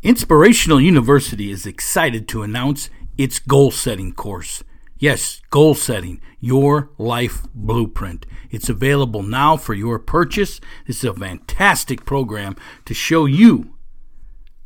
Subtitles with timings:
[0.00, 4.62] Inspirational University is excited to announce its goal setting course.
[4.96, 8.24] Yes, goal setting, your life blueprint.
[8.48, 10.60] It's available now for your purchase.
[10.86, 13.74] This is a fantastic program to show you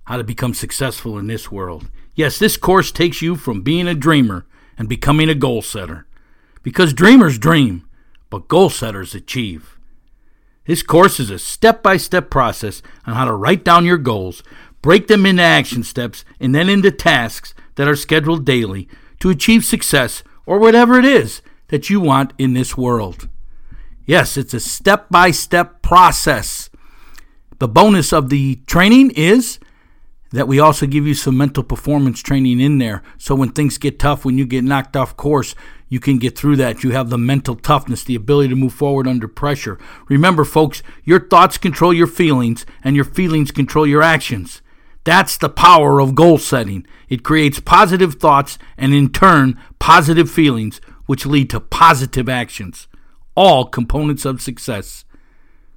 [0.04, 1.90] how to become successful in this world.
[2.14, 4.44] Yes, this course takes you from being a dreamer
[4.76, 6.06] and becoming a goal setter.
[6.62, 7.88] Because dreamers dream,
[8.28, 9.78] but goal setters achieve.
[10.66, 14.42] This course is a step by step process on how to write down your goals,
[14.82, 18.88] break them into action steps, and then into tasks that are scheduled daily
[19.20, 23.28] to achieve success or whatever it is that you want in this world.
[24.04, 26.68] Yes, it's a step by step process.
[27.58, 29.60] The bonus of the training is
[30.32, 33.02] that we also give you some mental performance training in there.
[33.18, 35.54] So when things get tough, when you get knocked off course,
[35.88, 36.82] you can get through that.
[36.82, 39.78] You have the mental toughness, the ability to move forward under pressure.
[40.08, 44.62] Remember, folks, your thoughts control your feelings, and your feelings control your actions.
[45.04, 46.86] That's the power of goal setting.
[47.08, 52.86] It creates positive thoughts and, in turn, positive feelings, which lead to positive actions.
[53.34, 55.04] All components of success.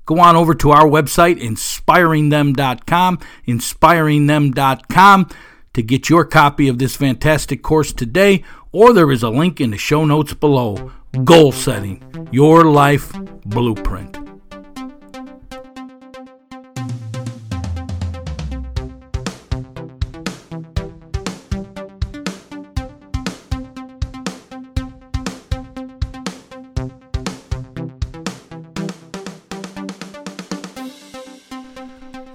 [0.06, 5.30] Go on over to our website, inspiringthem.com, inspiringthem.com,
[5.74, 9.72] to get your copy of this fantastic course today, or there is a link in
[9.72, 10.92] the show notes below.
[11.24, 13.12] Goal setting, your life
[13.46, 14.35] blueprint.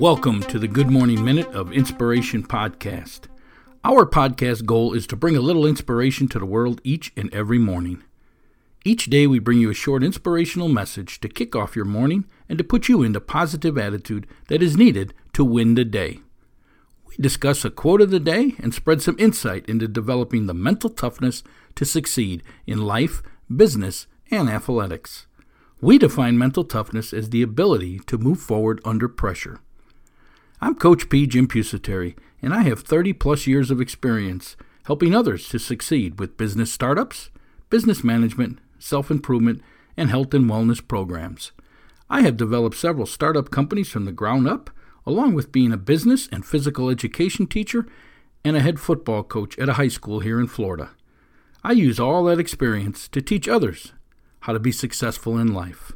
[0.00, 3.24] Welcome to the Good Morning Minute of Inspiration podcast.
[3.84, 7.58] Our podcast goal is to bring a little inspiration to the world each and every
[7.58, 8.02] morning.
[8.82, 12.56] Each day, we bring you a short inspirational message to kick off your morning and
[12.56, 16.20] to put you in the positive attitude that is needed to win the day.
[17.06, 20.88] We discuss a quote of the day and spread some insight into developing the mental
[20.88, 21.42] toughness
[21.74, 23.22] to succeed in life,
[23.54, 25.26] business, and athletics.
[25.82, 29.60] We define mental toughness as the ability to move forward under pressure.
[30.62, 31.26] I'm Coach P.
[31.26, 36.36] Jim Pusateri, and I have 30 plus years of experience helping others to succeed with
[36.36, 37.30] business startups,
[37.70, 39.62] business management, self improvement,
[39.96, 41.52] and health and wellness programs.
[42.10, 44.68] I have developed several startup companies from the ground up,
[45.06, 47.86] along with being a business and physical education teacher
[48.44, 50.90] and a head football coach at a high school here in Florida.
[51.64, 53.94] I use all that experience to teach others
[54.40, 55.92] how to be successful in life.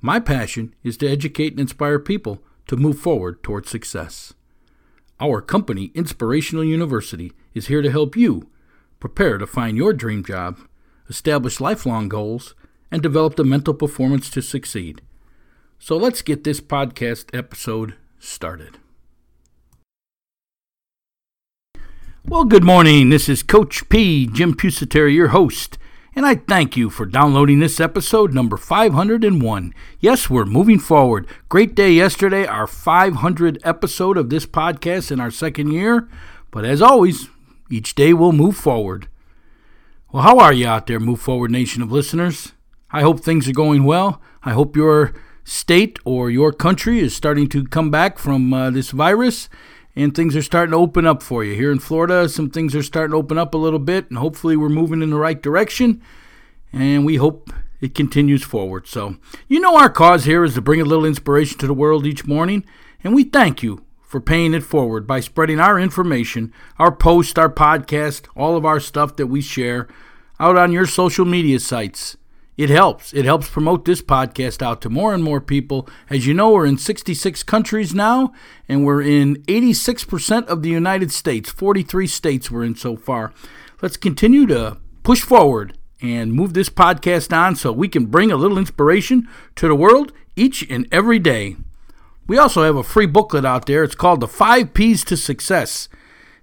[0.00, 4.34] My passion is to educate and inspire people to move forward towards success.
[5.20, 8.48] Our company, Inspirational University, is here to help you
[9.00, 10.58] prepare to find your dream job,
[11.08, 12.54] establish lifelong goals,
[12.90, 15.02] and develop the mental performance to succeed.
[15.78, 18.78] So let's get this podcast episode started.
[22.24, 23.08] Well, good morning.
[23.08, 25.78] This is Coach P, Jim Pusateri, your host
[26.14, 29.74] and I thank you for downloading this episode number 501.
[30.00, 31.26] Yes, we're moving forward.
[31.48, 36.08] Great day yesterday, our 500th episode of this podcast in our second year.
[36.50, 37.28] But as always,
[37.70, 39.08] each day we'll move forward.
[40.10, 42.52] Well, how are you out there, Move Forward Nation of listeners?
[42.90, 44.22] I hope things are going well.
[44.42, 45.12] I hope your
[45.44, 49.48] state or your country is starting to come back from uh, this virus
[49.98, 51.56] and things are starting to open up for you.
[51.56, 54.56] Here in Florida, some things are starting to open up a little bit, and hopefully
[54.56, 56.00] we're moving in the right direction,
[56.72, 57.50] and we hope
[57.80, 58.86] it continues forward.
[58.86, 59.16] So,
[59.48, 62.28] you know, our cause here is to bring a little inspiration to the world each
[62.28, 62.64] morning,
[63.02, 67.50] and we thank you for paying it forward by spreading our information, our post, our
[67.50, 69.88] podcast, all of our stuff that we share
[70.38, 72.16] out on your social media sites.
[72.58, 73.14] It helps.
[73.14, 75.88] It helps promote this podcast out to more and more people.
[76.10, 78.32] As you know, we're in 66 countries now,
[78.68, 81.50] and we're in 86% of the United States.
[81.50, 83.32] 43 states we're in so far.
[83.80, 88.36] Let's continue to push forward and move this podcast on so we can bring a
[88.36, 91.56] little inspiration to the world each and every day.
[92.26, 93.84] We also have a free booklet out there.
[93.84, 95.88] It's called The Five P's to Success.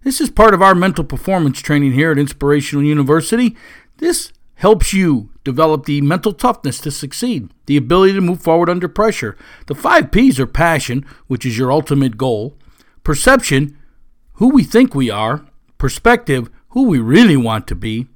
[0.03, 3.57] This is part of our mental performance training here at Inspirational University.
[3.97, 8.89] This helps you develop the mental toughness to succeed, the ability to move forward under
[8.89, 9.37] pressure.
[9.67, 12.57] The five P's are passion, which is your ultimate goal,
[13.03, 13.77] perception,
[14.33, 15.45] who we think we are,
[15.77, 18.07] perspective, who we really want to be,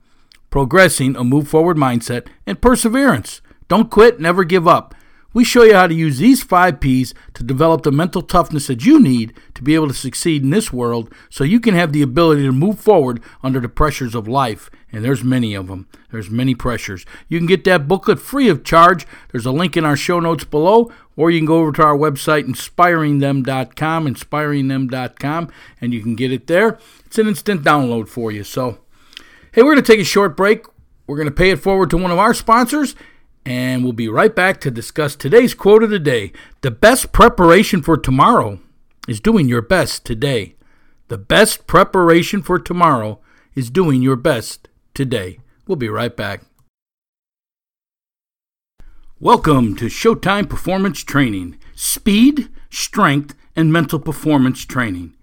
[0.50, 3.42] progressing, a move forward mindset, and perseverance.
[3.70, 4.96] Don't quit, never give up.
[5.32, 8.84] We show you how to use these five P's to develop the mental toughness that
[8.84, 12.02] you need to be able to succeed in this world so you can have the
[12.02, 14.72] ability to move forward under the pressures of life.
[14.92, 15.88] And there's many of them.
[16.12, 17.06] There's many pressures.
[17.28, 19.06] You can get that booklet free of charge.
[19.32, 21.98] There's a link in our show notes below, or you can go over to our
[21.98, 26.80] website, inspiringthem.com, inspiringthem.com, and you can get it there.
[27.06, 28.44] It's an instant download for you.
[28.44, 28.80] So,
[29.52, 30.66] hey, we're going to take a short break.
[31.06, 32.96] We're going to pay it forward to one of our sponsors
[33.46, 36.32] and we'll be right back to discuss today's quote of the day.
[36.62, 38.60] The best preparation for tomorrow
[39.08, 40.56] is doing your best today.
[41.08, 43.20] The best preparation for tomorrow
[43.56, 45.40] is doing your best today.
[45.68, 46.44] We'll be right back.
[49.20, 55.16] Welcome to Showtime Performance Training Speed, Strength, and Mental Performance Training.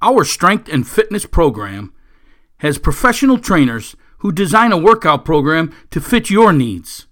[0.00, 1.92] Our strength and fitness program
[2.58, 7.06] has professional trainers who design a workout program to fit your needs.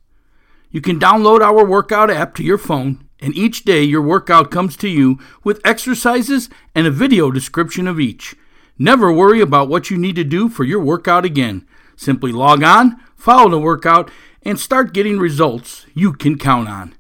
[0.70, 4.76] You can download our workout app to your phone, and each day your workout comes
[4.76, 8.37] to you with exercises and a video description of each.
[8.78, 11.67] Never worry about what you need to do for your workout again.
[11.96, 14.11] Simply log on, follow the workout,
[14.43, 16.94] and start getting results you can count on.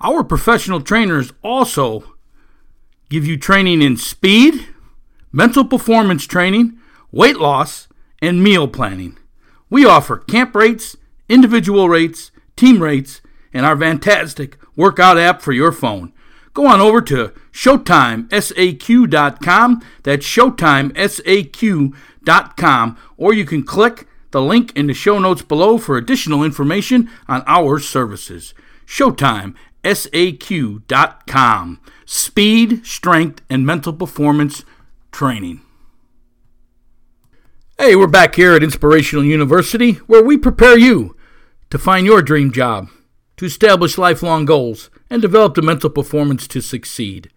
[0.00, 2.14] Our professional trainers also
[3.10, 4.66] give you training in speed,
[5.30, 6.78] mental performance training,
[7.12, 7.86] weight loss,
[8.22, 9.18] and meal planning.
[9.68, 10.96] We offer camp rates,
[11.28, 13.20] individual rates, team rates,
[13.52, 16.12] and our fantastic workout app for your phone.
[16.54, 19.82] Go on over to ShowtimeSAQ.com.
[20.04, 22.98] That's ShowtimeSAQ.com.
[23.16, 27.42] Or you can click the link in the show notes below for additional information on
[27.46, 28.54] our services.
[28.86, 31.80] ShowtimeSAQ.com.
[32.06, 34.64] Speed, strength, and mental performance
[35.10, 35.60] training.
[37.76, 41.13] Hey, we're back here at Inspirational University where we prepare you
[41.74, 42.88] to find your dream job,
[43.36, 47.28] to establish lifelong goals, and develop the mental performance to succeed.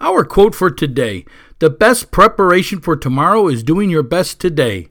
[0.00, 1.24] Our quote for today
[1.60, 4.88] The best preparation for tomorrow is doing your best today.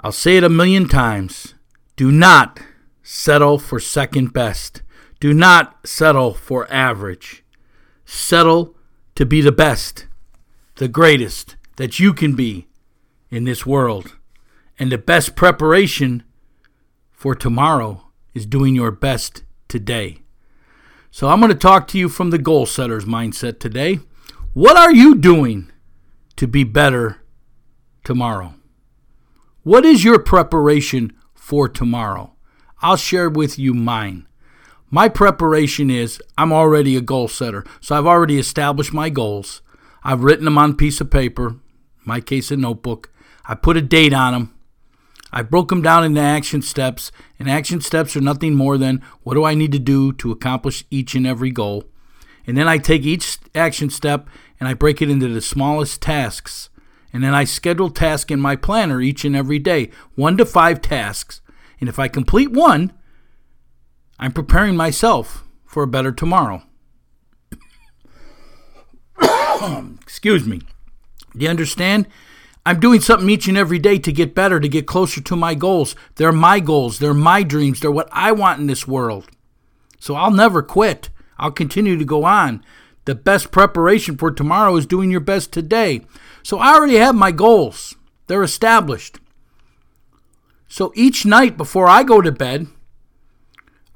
[0.00, 1.54] I'll say it a million times.
[1.96, 2.60] Do not
[3.02, 4.82] settle for second best.
[5.18, 7.42] Do not settle for average.
[8.04, 8.76] Settle
[9.16, 10.06] to be the best,
[10.76, 12.68] the greatest that you can be
[13.28, 14.14] in this world.
[14.78, 16.22] And the best preparation
[17.18, 18.00] for tomorrow
[18.32, 20.18] is doing your best today.
[21.10, 23.98] So I'm going to talk to you from the goal setter's mindset today.
[24.54, 25.68] What are you doing
[26.36, 27.16] to be better
[28.04, 28.54] tomorrow?
[29.64, 32.34] What is your preparation for tomorrow?
[32.82, 34.28] I'll share with you mine.
[34.88, 39.60] My preparation is I'm already a goal setter, so I've already established my goals.
[40.04, 41.56] I've written them on a piece of paper,
[42.04, 43.10] my case a notebook.
[43.44, 44.57] I put a date on them.
[45.32, 49.34] I broke them down into action steps, and action steps are nothing more than what
[49.34, 51.84] do I need to do to accomplish each and every goal.
[52.46, 54.28] And then I take each action step
[54.58, 56.70] and I break it into the smallest tasks.
[57.12, 60.80] And then I schedule tasks in my planner each and every day, one to five
[60.80, 61.42] tasks.
[61.78, 62.92] And if I complete one,
[64.18, 66.62] I'm preparing myself for a better tomorrow.
[70.02, 70.62] Excuse me.
[71.36, 72.06] Do you understand?
[72.68, 75.54] I'm doing something each and every day to get better, to get closer to my
[75.54, 75.96] goals.
[76.16, 79.26] They're my goals, they're my dreams, they're what I want in this world.
[79.98, 81.08] So I'll never quit.
[81.38, 82.62] I'll continue to go on.
[83.06, 86.02] The best preparation for tomorrow is doing your best today.
[86.42, 87.94] So I already have my goals,
[88.26, 89.18] they're established.
[90.68, 92.66] So each night before I go to bed,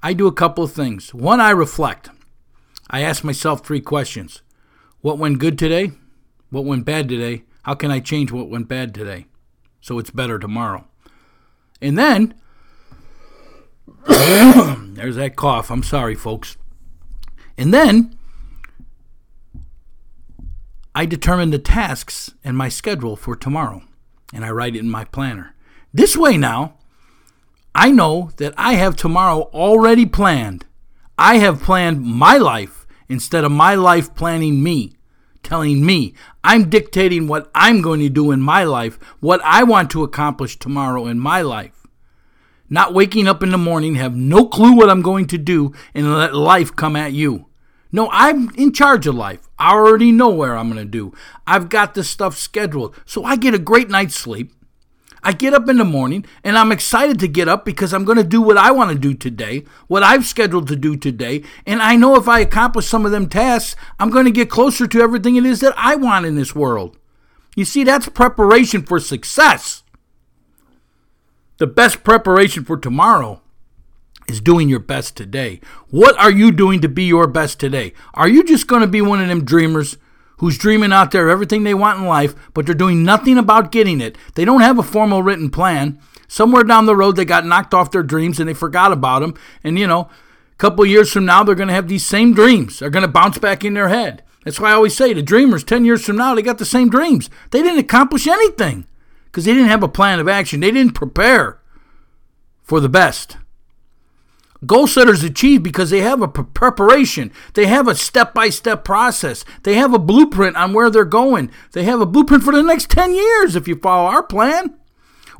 [0.02, 1.12] I do a couple of things.
[1.12, 2.08] One, I reflect.
[2.88, 4.40] I ask myself three questions
[5.02, 5.92] What went good today?
[6.48, 7.44] What went bad today?
[7.62, 9.26] How can I change what went bad today
[9.80, 10.86] so it's better tomorrow?
[11.80, 12.34] And then,
[14.06, 15.70] there's that cough.
[15.70, 16.56] I'm sorry, folks.
[17.56, 18.16] And then,
[20.94, 23.82] I determine the tasks and my schedule for tomorrow,
[24.32, 25.54] and I write it in my planner.
[25.92, 26.74] This way now,
[27.74, 30.66] I know that I have tomorrow already planned.
[31.16, 34.92] I have planned my life instead of my life planning me
[35.42, 36.14] telling me.
[36.44, 40.58] I'm dictating what I'm going to do in my life, what I want to accomplish
[40.58, 41.86] tomorrow in my life.
[42.68, 46.14] Not waking up in the morning, have no clue what I'm going to do, and
[46.14, 47.46] let life come at you.
[47.92, 49.46] No, I'm in charge of life.
[49.58, 51.12] I already know where I'm going to do.
[51.46, 52.96] I've got this stuff scheduled.
[53.04, 54.52] So I get a great night's sleep.
[55.24, 58.18] I get up in the morning and I'm excited to get up because I'm going
[58.18, 61.42] to do what I want to do today, what I've scheduled to do today.
[61.66, 64.86] And I know if I accomplish some of them tasks, I'm going to get closer
[64.86, 66.98] to everything it is that I want in this world.
[67.54, 69.82] You see, that's preparation for success.
[71.58, 73.42] The best preparation for tomorrow
[74.26, 75.60] is doing your best today.
[75.90, 77.92] What are you doing to be your best today?
[78.14, 79.96] Are you just going to be one of them dreamers
[80.42, 84.00] who's dreaming out there everything they want in life, but they're doing nothing about getting
[84.00, 84.18] it?
[84.34, 86.00] They don't have a formal written plan.
[86.26, 89.34] Somewhere down the road, they got knocked off their dreams and they forgot about them.
[89.62, 90.10] And, you know,
[90.52, 92.80] a couple years from now, they're going to have these same dreams.
[92.80, 94.24] They're going to bounce back in their head.
[94.44, 96.90] That's why I always say the dreamers, 10 years from now, they got the same
[96.90, 97.30] dreams.
[97.52, 98.86] They didn't accomplish anything
[99.26, 100.58] because they didn't have a plan of action.
[100.58, 101.60] They didn't prepare
[102.64, 103.36] for the best.
[104.64, 107.32] Goal setters achieve because they have a preparation.
[107.54, 109.44] They have a step by step process.
[109.64, 111.50] They have a blueprint on where they're going.
[111.72, 114.74] They have a blueprint for the next 10 years if you follow our plan.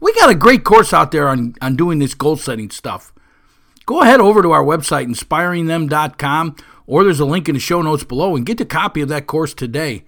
[0.01, 3.13] We got a great course out there on, on doing this goal setting stuff.
[3.87, 8.03] Go ahead over to our website, inspiringthem.com, or there's a link in the show notes
[8.03, 10.05] below and get a copy of that course today.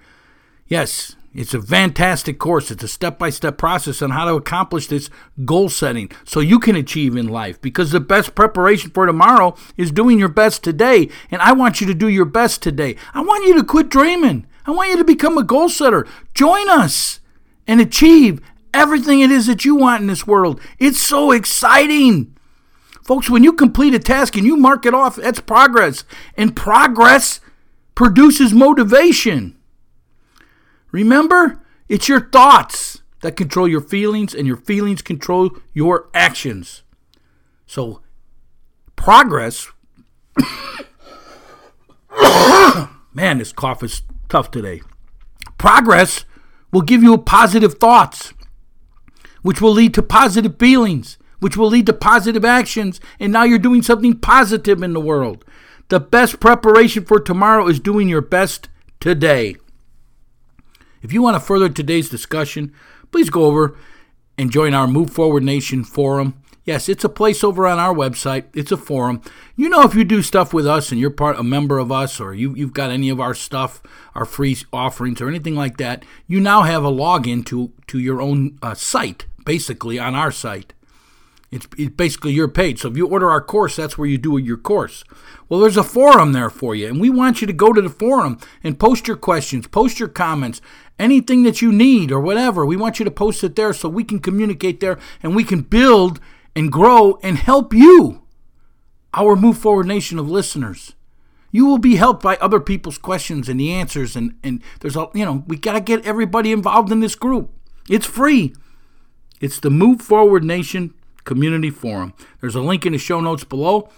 [0.66, 2.70] Yes, it's a fantastic course.
[2.70, 5.10] It's a step by step process on how to accomplish this
[5.44, 7.60] goal setting so you can achieve in life.
[7.60, 11.08] Because the best preparation for tomorrow is doing your best today.
[11.32, 12.94] And I want you to do your best today.
[13.12, 14.46] I want you to quit dreaming.
[14.64, 16.06] I want you to become a goal setter.
[16.34, 17.18] Join us
[17.66, 18.40] and achieve
[18.72, 20.60] everything it is that you want in this world.
[20.78, 22.36] It's so exciting.
[23.02, 26.04] Folks, when you complete a task and you mark it off, that's progress.
[26.36, 27.40] And progress
[27.96, 29.53] produces motivation.
[30.94, 36.84] Remember, it's your thoughts that control your feelings, and your feelings control your actions.
[37.66, 38.00] So,
[38.94, 39.72] progress.
[43.12, 44.82] Man, this cough is tough today.
[45.58, 46.26] Progress
[46.70, 48.32] will give you positive thoughts,
[49.42, 53.58] which will lead to positive feelings, which will lead to positive actions, and now you're
[53.58, 55.44] doing something positive in the world.
[55.88, 58.68] The best preparation for tomorrow is doing your best
[59.00, 59.56] today.
[61.04, 62.73] If you want to further today's discussion,
[63.12, 63.76] please go over
[64.38, 66.42] and join our Move Forward Nation forum.
[66.64, 68.44] Yes, it's a place over on our website.
[68.54, 69.20] It's a forum.
[69.54, 72.20] You know, if you do stuff with us and you're part a member of us,
[72.20, 73.82] or you, you've got any of our stuff,
[74.14, 78.23] our free offerings, or anything like that, you now have a login to to your
[78.23, 80.73] own uh, site, basically on our site.
[81.50, 82.80] It's, it's basically your page.
[82.80, 85.04] So if you order our course, that's where you do your course.
[85.49, 87.88] Well, there's a forum there for you, and we want you to go to the
[87.88, 90.61] forum and post your questions, post your comments,
[90.98, 92.64] anything that you need or whatever.
[92.64, 95.62] We want you to post it there so we can communicate there and we can
[95.62, 96.20] build
[96.54, 98.22] and grow and help you,
[99.12, 100.94] our Move Forward Nation of listeners.
[101.50, 105.08] You will be helped by other people's questions and the answers, and, and there's a
[105.14, 107.50] you know we gotta get everybody involved in this group.
[107.88, 108.54] It's free.
[109.40, 112.12] It's the Move Forward Nation Community Forum.
[112.40, 113.88] There's a link in the show notes below.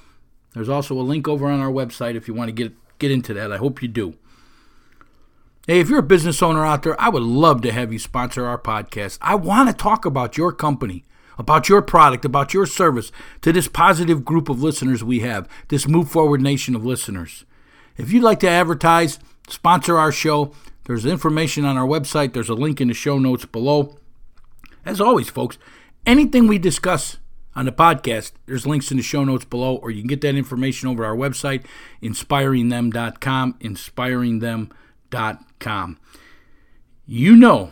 [0.53, 3.33] There's also a link over on our website if you want to get get into
[3.35, 3.53] that.
[3.53, 4.15] I hope you do.
[5.69, 8.47] Hey, if you're a business owner out there, I would love to have you sponsor
[8.47, 9.19] our podcast.
[9.21, 11.03] I want to talk about your company,
[11.39, 13.11] about your product, about your service
[13.43, 17.45] to this positive group of listeners we have, this Move Forward Nation of listeners.
[17.97, 19.19] If you'd like to advertise,
[19.49, 20.53] sponsor our show,
[20.85, 22.33] there's information on our website.
[22.33, 23.97] There's a link in the show notes below.
[24.85, 25.59] As always, folks,
[26.07, 27.17] anything we discuss
[27.57, 30.37] on the podcast, there's links in the show notes below, or you can get that
[30.37, 31.65] information over our website,
[32.01, 35.46] inspiringthem.com, inspiringthem.com.
[37.07, 37.71] You know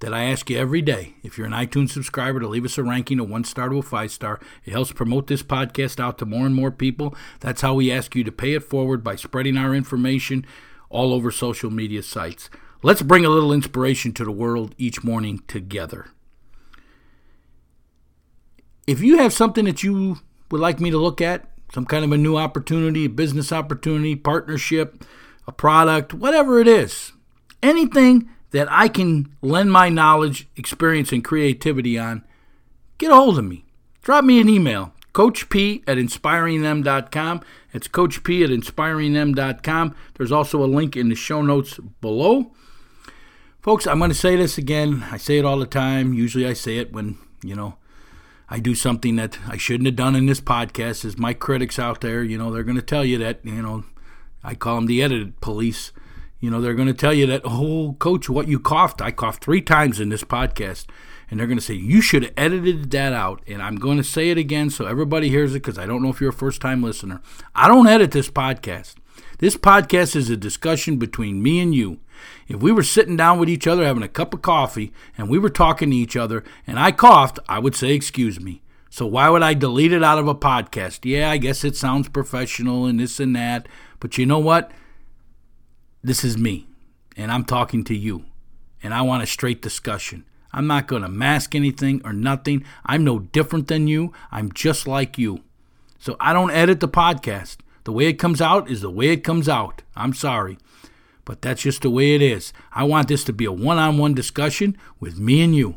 [0.00, 2.82] that I ask you every day, if you're an iTunes subscriber, to leave us a
[2.82, 4.40] ranking, a one star to a five star.
[4.64, 7.14] It helps promote this podcast out to more and more people.
[7.40, 10.46] That's how we ask you to pay it forward by spreading our information
[10.88, 12.48] all over social media sites.
[12.82, 16.08] Let's bring a little inspiration to the world each morning together.
[18.86, 20.18] If you have something that you
[20.50, 24.16] would like me to look at, some kind of a new opportunity, a business opportunity,
[24.16, 25.04] partnership,
[25.50, 27.12] a product, whatever it is,
[27.60, 32.24] anything that I can lend my knowledge, experience, and creativity on,
[32.98, 33.64] get a hold of me.
[34.02, 37.42] Drop me an email, Coach P at inspiringthem.com.
[37.72, 39.96] It's Coach P at inspiringthem.com.
[40.14, 42.52] There's also a link in the show notes below.
[43.60, 45.04] Folks, I'm going to say this again.
[45.10, 46.14] I say it all the time.
[46.14, 47.76] Usually I say it when, you know,
[48.48, 51.04] I do something that I shouldn't have done in this podcast.
[51.04, 53.84] Is my critics out there, you know, they're going to tell you that, you know,
[54.42, 55.92] I call them the edited police.
[56.40, 59.44] You know, they're going to tell you that, oh, coach, what you coughed, I coughed
[59.44, 60.86] three times in this podcast.
[61.30, 63.42] And they're going to say, you should have edited that out.
[63.46, 66.08] And I'm going to say it again so everybody hears it because I don't know
[66.08, 67.20] if you're a first time listener.
[67.54, 68.96] I don't edit this podcast.
[69.38, 72.00] This podcast is a discussion between me and you.
[72.48, 75.38] If we were sitting down with each other having a cup of coffee and we
[75.38, 78.60] were talking to each other and I coughed, I would say, Excuse me.
[78.90, 81.00] So why would I delete it out of a podcast?
[81.04, 83.68] Yeah, I guess it sounds professional and this and that.
[84.00, 84.72] But you know what?
[86.02, 86.66] This is me
[87.16, 88.24] and I'm talking to you.
[88.82, 90.24] And I want a straight discussion.
[90.52, 92.64] I'm not going to mask anything or nothing.
[92.84, 94.12] I'm no different than you.
[94.32, 95.44] I'm just like you.
[95.98, 97.58] So I don't edit the podcast.
[97.84, 99.82] The way it comes out is the way it comes out.
[99.94, 100.58] I'm sorry.
[101.24, 102.52] But that's just the way it is.
[102.72, 105.76] I want this to be a one on one discussion with me and you.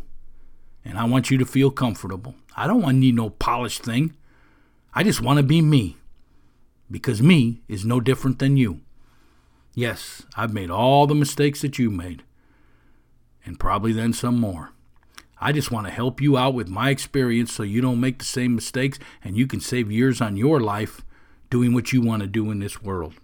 [0.86, 2.36] And I want you to feel comfortable.
[2.56, 4.16] I don't want to need no polished thing.
[4.94, 5.98] I just want to be me.
[6.92, 8.82] Because me is no different than you.
[9.74, 12.24] Yes, I've made all the mistakes that you made.
[13.46, 14.72] And probably then some more.
[15.40, 18.26] I just want to help you out with my experience so you don't make the
[18.26, 21.02] same mistakes and you can save years on your life
[21.50, 23.16] doing what you want to do in this world.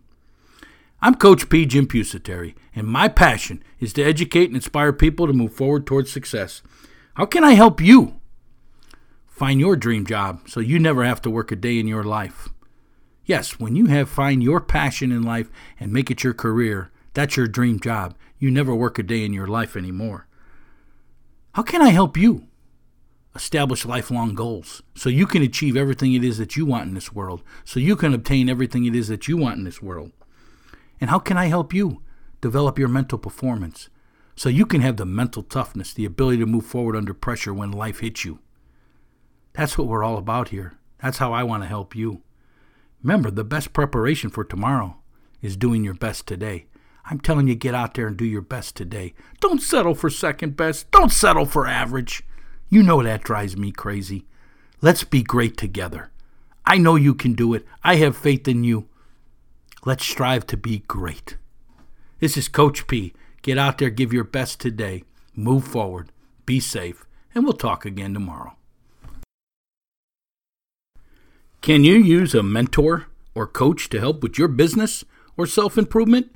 [1.01, 1.65] I'm Coach P.
[1.65, 6.11] Jim Pusateri, and my passion is to educate and inspire people to move forward towards
[6.11, 6.61] success.
[7.19, 8.17] How can I help you
[9.27, 12.47] find your dream job so you never have to work a day in your life?
[13.25, 15.49] Yes, when you have find your passion in life
[15.81, 18.15] and make it your career, that's your dream job.
[18.37, 20.27] You never work a day in your life anymore.
[21.55, 22.47] How can I help you
[23.35, 27.11] establish lifelong goals so you can achieve everything it is that you want in this
[27.11, 30.13] world, so you can obtain everything it is that you want in this world?
[31.01, 32.01] And how can I help you
[32.39, 33.89] develop your mental performance
[34.39, 37.73] so you can have the mental toughness, the ability to move forward under pressure when
[37.73, 38.39] life hits you?
[39.51, 40.77] That's what we're all about here.
[41.03, 42.21] That's how I want to help you.
[43.03, 44.95] Remember, the best preparation for tomorrow
[45.41, 46.67] is doing your best today.
[47.03, 49.13] I'm telling you, get out there and do your best today.
[49.41, 50.89] Don't settle for second best.
[50.89, 52.23] Don't settle for average.
[52.69, 54.25] You know that drives me crazy.
[54.79, 56.11] Let's be great together.
[56.65, 57.65] I know you can do it.
[57.83, 58.87] I have faith in you.
[59.83, 61.35] Let's strive to be great.
[62.21, 63.11] This is Coach P.
[63.41, 65.03] Get out there, give your best today,
[65.35, 66.11] move forward,
[66.45, 68.55] be safe, and we'll talk again tomorrow.
[71.61, 75.03] Can you use a mentor or coach to help with your business
[75.37, 76.31] or self improvement?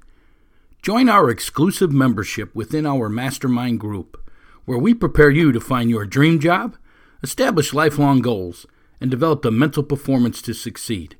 [0.82, 4.22] Join our exclusive membership within our mastermind group,
[4.66, 6.76] where we prepare you to find your dream job,
[7.22, 8.66] establish lifelong goals,
[9.00, 11.16] and develop the mental performance to succeed.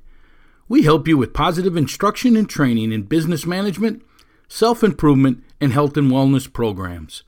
[0.68, 4.02] We help you with positive instruction and training in business management,
[4.48, 7.24] self improvement, and health and wellness programs.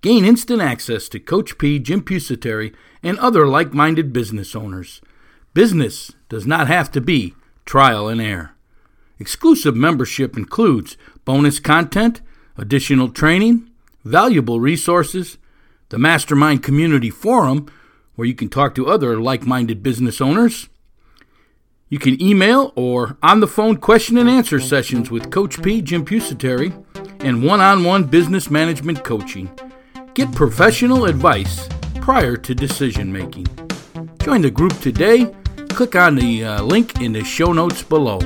[0.00, 5.00] Gain instant access to Coach P, Jim Pusateri, and other like minded business owners.
[5.54, 7.34] Business does not have to be
[7.66, 8.52] trial and error.
[9.18, 12.20] Exclusive membership includes bonus content,
[12.56, 13.70] additional training,
[14.04, 15.38] valuable resources,
[15.90, 17.70] the Mastermind Community Forum,
[18.14, 20.68] where you can talk to other like minded business owners.
[21.88, 26.04] You can email or on the phone question and answer sessions with Coach P, Jim
[26.04, 26.72] Pusateri,
[27.22, 29.50] and one on one business management coaching.
[30.14, 31.68] Get professional advice
[32.00, 33.46] prior to decision making.
[34.20, 35.32] Join the group today.
[35.70, 38.20] Click on the uh, link in the show notes below.